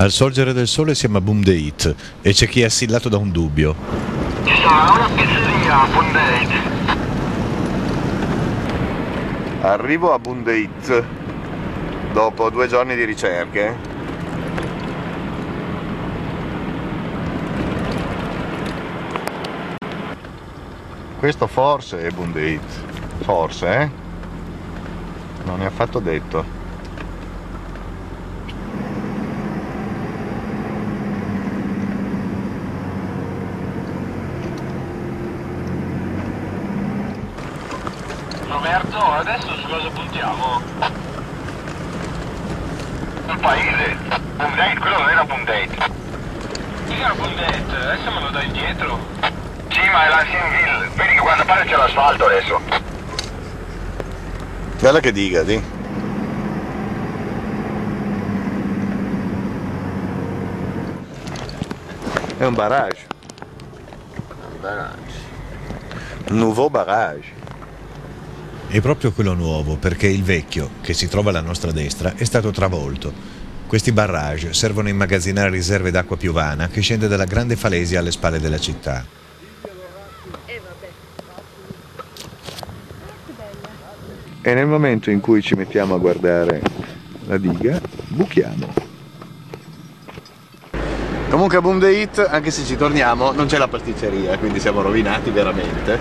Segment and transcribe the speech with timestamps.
[0.00, 3.74] Al sorgere del sole siamo a Boomdate e c'è chi è assillato da un dubbio.
[4.46, 6.54] Ci sarà una pizzeria a Bondate.
[9.60, 11.04] Arrivo a Bundeit
[12.14, 13.76] dopo due giorni di ricerche.
[21.18, 22.62] Questo forse è Bundeit,
[23.18, 23.90] forse, eh?
[25.44, 26.59] Non è affatto detto.
[38.50, 40.60] Roberto, adesso su cosa puntiamo?
[43.28, 43.96] Il paese.
[44.36, 45.68] Bondate, quello non era Bondate.
[46.86, 48.98] Sì, era Bondate, adesso me lo dai indietro.
[49.68, 50.90] Sì, ma è l'Ancienville.
[50.94, 52.60] Vedi che guarda parte c'è l'asfalto adesso.
[54.80, 55.62] Guarda che diga, di.
[62.36, 63.06] È un barrage.
[64.60, 65.18] Barrage.
[66.30, 67.39] Nouveau barrage.
[68.72, 72.52] È proprio quello nuovo, perché il vecchio, che si trova alla nostra destra, è stato
[72.52, 73.12] travolto.
[73.66, 78.38] Questi barrage servono a immagazzinare riserve d'acqua piovana che scende dalla grande falesia alle spalle
[78.38, 79.04] della città.
[84.40, 86.62] E nel momento in cui ci mettiamo a guardare
[87.26, 88.72] la diga, buchiamo.
[91.28, 94.80] Comunque a Boom the Hit, anche se ci torniamo, non c'è la pasticceria, quindi siamo
[94.80, 95.98] rovinati veramente.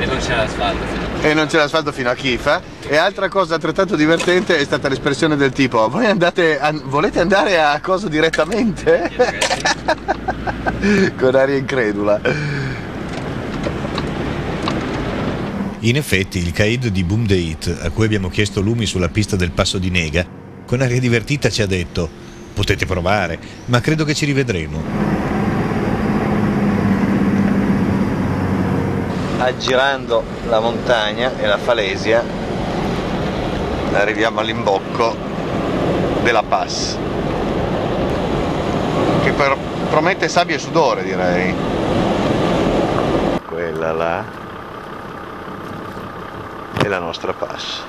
[0.00, 2.62] E non c'è l'asfalto fino a E non c'è l'asfalto fino a Chifa.
[2.80, 7.60] E altra cosa altrettanto divertente è stata l'espressione del tipo: Voi andate an- volete andare
[7.60, 9.10] a cosa direttamente?
[11.18, 12.20] Con aria incredula.
[15.80, 19.78] In effetti, il Caid di Boomdate, a cui abbiamo chiesto lumi sulla pista del passo
[19.78, 20.26] di Nega,
[20.66, 22.08] con aria divertita ci ha detto:
[22.54, 25.19] Potete provare, ma credo che ci rivedremo.
[29.40, 32.22] Aggirando la montagna e la falesia,
[33.92, 35.16] arriviamo all'imbocco
[36.22, 36.98] della Pass.
[39.22, 39.56] Che per-
[39.88, 41.54] promette sabbia e sudore, direi.
[43.46, 44.24] Quella là
[46.82, 47.82] è la nostra Pass.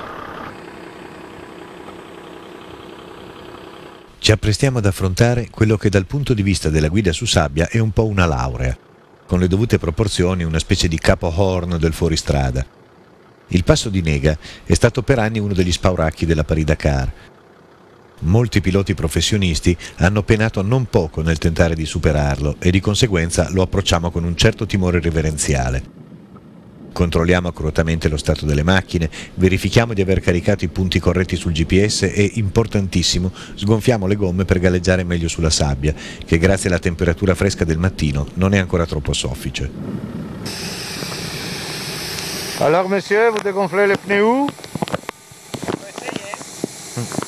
[4.18, 7.78] Ci apprestiamo ad affrontare quello che dal punto di vista della guida su sabbia è
[7.78, 8.74] un po' una laurea,
[9.32, 12.66] con le dovute proporzioni una specie di capo horn del fuoristrada.
[13.46, 17.12] Il passo di Nega è stato per anni uno degli spauracchi della Paris-Dakar.
[18.18, 23.62] Molti piloti professionisti hanno penato non poco nel tentare di superarlo e di conseguenza lo
[23.62, 26.01] approcciamo con un certo timore reverenziale.
[26.92, 32.02] Controlliamo accuratamente lo stato delle macchine, verifichiamo di aver caricato i punti corretti sul GPS
[32.02, 35.94] e, importantissimo, sgonfiamo le gomme per galleggiare meglio sulla sabbia,
[36.24, 39.70] che grazie alla temperatura fresca del mattino non è ancora troppo soffice.
[42.58, 44.46] Alors monsieur, vous dégonflez les pneus où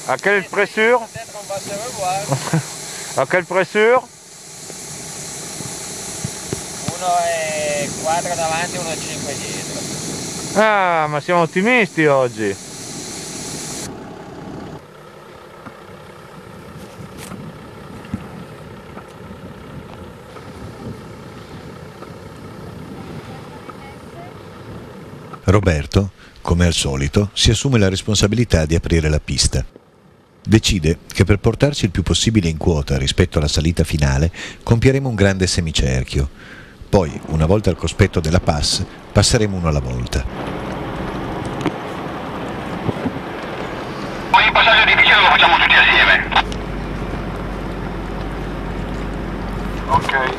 [0.07, 1.01] À quelle pressure.
[3.17, 4.03] À quelle pressure
[7.05, 10.63] Uno è 4 davanti e uno è 5 dietro.
[10.63, 12.57] Ah, ma siamo ottimisti oggi.
[25.45, 29.63] Roberto, come al solito, si assume la responsabilità di aprire la pista.
[30.43, 34.33] Decide che per portarci il più possibile in quota rispetto alla salita finale,
[34.63, 36.63] compieremo un grande semicerchio.
[36.95, 40.25] Poi, una volta al cospetto della pass, passeremo uno alla volta.
[44.31, 46.25] Ogni passaggio difficile lo facciamo tutti assieme.
[49.89, 50.35] Ok.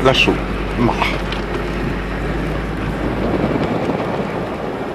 [0.00, 0.34] Lassù.
[0.76, 1.29] Ma.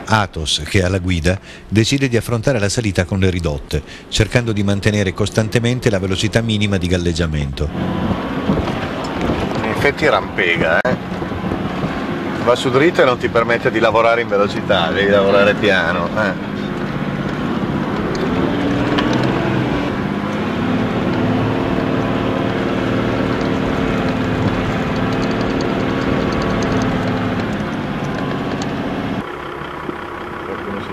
[0.05, 4.63] Athos, che ha la guida, decide di affrontare la salita con le ridotte, cercando di
[4.63, 7.69] mantenere costantemente la velocità minima di galleggiamento.
[9.61, 10.95] In effetti rampega, eh.
[12.43, 16.07] Va su dritto e non ti permette di lavorare in velocità, devi lavorare piano.
[16.15, 16.54] Eh.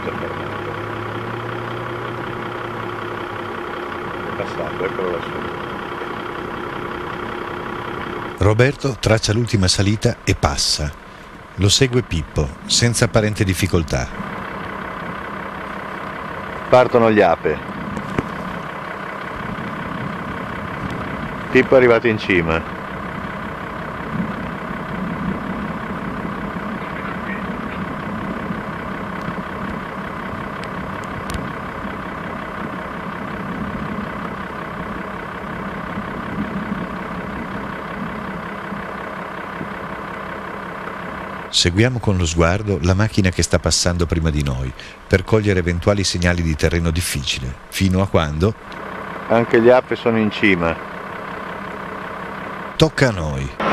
[0.03, 0.71] Si è fermato.
[4.29, 5.31] È passato, eccolo lassù.
[8.39, 10.91] Roberto traccia l'ultima salita e passa.
[11.57, 14.09] Lo segue Pippo, senza apparente difficoltà.
[16.69, 17.57] Partono gli ape.
[21.53, 22.82] Pippo è arrivato in cima.
[41.53, 44.73] Seguiamo con lo sguardo la macchina che sta passando prima di noi
[45.07, 48.55] per cogliere eventuali segnali di terreno difficile, fino a quando...
[49.29, 50.75] Anche gli ape sono in cima.
[52.77, 53.72] Tocca a noi.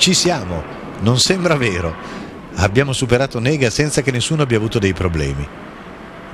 [0.00, 0.64] Ci siamo,
[1.00, 1.94] non sembra vero.
[2.54, 5.46] Abbiamo superato Nega senza che nessuno abbia avuto dei problemi.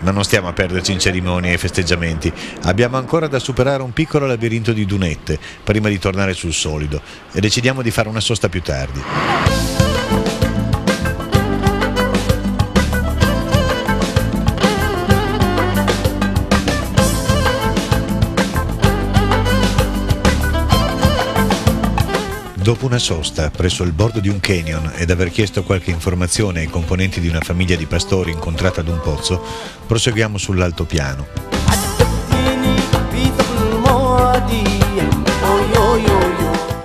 [0.02, 2.32] Ma non stiamo a perderci in cerimonie e festeggiamenti.
[2.62, 7.02] Abbiamo ancora da superare un piccolo labirinto di dunette prima di tornare sul solido
[7.32, 9.75] e decidiamo di fare una sosta più tardi.
[22.66, 26.66] Dopo una sosta presso il bordo di un canyon ed aver chiesto qualche informazione ai
[26.66, 29.40] componenti di una famiglia di pastori incontrata ad un pozzo,
[29.86, 31.26] proseguiamo sull'altopiano.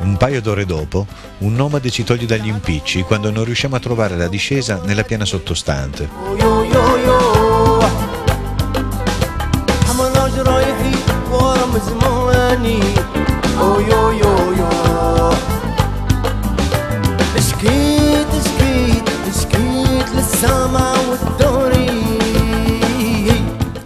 [0.01, 1.07] Un paio d'ore dopo,
[1.39, 5.25] un nomade ci toglie dagli impicci quando non riusciamo a trovare la discesa nella piana
[5.25, 6.07] sottostante.
[6.13, 6.61] Oh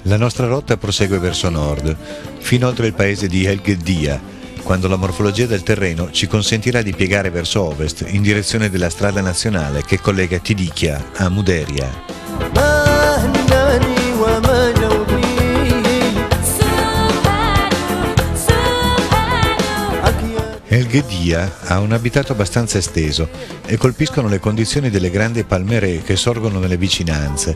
[0.04, 1.96] La nostra rotta prosegue verso nord,
[2.38, 4.22] fino oltre il paese di El Gheddia,
[4.64, 9.20] quando la morfologia del terreno ci consentirà di piegare verso ovest in direzione della strada
[9.20, 12.65] nazionale che collega Tidikia a Muderia.
[20.96, 23.28] Ghedia ha un abitato abbastanza esteso
[23.66, 27.54] e colpiscono le condizioni delle grandi palmeree che sorgono nelle vicinanze.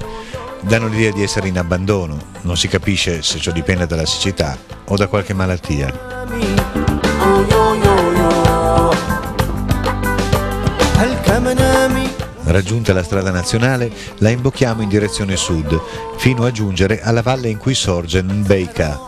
[0.59, 4.97] Danno l'idea di essere in abbandono, non si capisce se ciò dipende dalla siccità o
[4.97, 5.87] da qualche malattia.
[12.43, 15.79] Raggiunta la strada nazionale, la imbocchiamo in direzione sud,
[16.17, 18.99] fino a giungere alla valle in cui sorge Nbeika.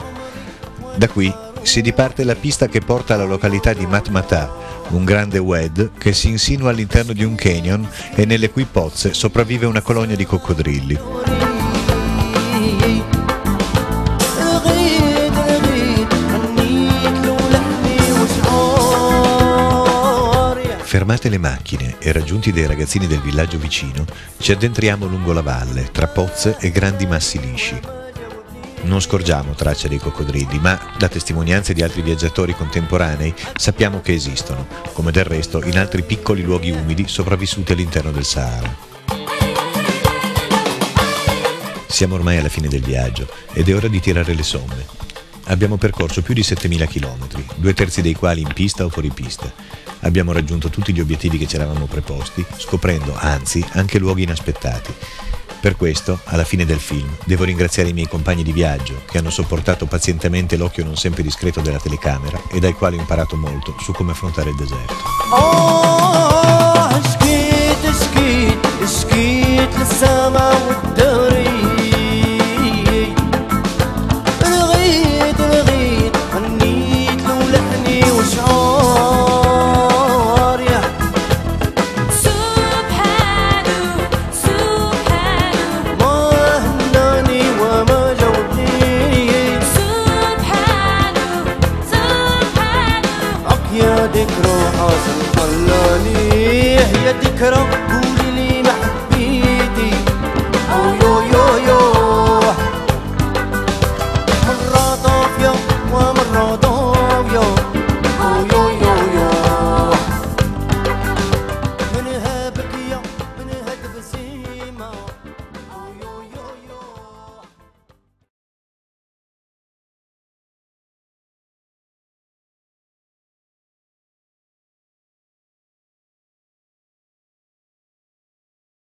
[0.95, 4.51] Da qui si diparte la pista che porta alla località di Matmatà,
[4.89, 9.65] un grande WED che si insinua all'interno di un canyon e nelle cui pozze sopravvive
[9.65, 10.99] una colonia di coccodrilli.
[20.83, 24.05] Fermate le macchine e raggiunti dei ragazzini del villaggio vicino,
[24.39, 28.00] ci addentriamo lungo la valle, tra pozze e grandi massi lisci.
[28.83, 34.67] Non scorgiamo tracce dei coccodrilli, ma da testimonianze di altri viaggiatori contemporanei sappiamo che esistono,
[34.93, 38.75] come del resto in altri piccoli luoghi umidi sopravvissuti all'interno del Sahara.
[41.87, 44.85] Siamo ormai alla fine del viaggio ed è ora di tirare le somme.
[45.45, 49.51] Abbiamo percorso più di 7000 km, due terzi dei quali in pista o fuori pista.
[49.99, 54.93] Abbiamo raggiunto tutti gli obiettivi che ci eravamo preposti, scoprendo, anzi, anche luoghi inaspettati.
[55.61, 59.29] Per questo, alla fine del film, devo ringraziare i miei compagni di viaggio che hanno
[59.29, 63.91] sopportato pazientemente l'occhio non sempre discreto della telecamera e dai quali ho imparato molto su
[63.91, 64.95] come affrontare il deserto.
[65.29, 66.60] Oh,